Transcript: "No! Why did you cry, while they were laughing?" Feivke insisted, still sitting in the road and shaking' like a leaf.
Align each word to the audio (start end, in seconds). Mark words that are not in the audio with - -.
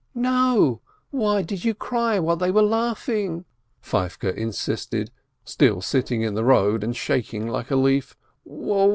"No! 0.15 0.81
Why 1.11 1.43
did 1.43 1.63
you 1.63 1.75
cry, 1.75 2.17
while 2.17 2.35
they 2.35 2.49
were 2.49 2.63
laughing?" 2.63 3.45
Feivke 3.87 4.35
insisted, 4.35 5.11
still 5.45 5.79
sitting 5.79 6.23
in 6.23 6.33
the 6.33 6.43
road 6.43 6.83
and 6.83 6.95
shaking' 6.95 7.47
like 7.47 7.69
a 7.69 7.75
leaf. 7.75 8.17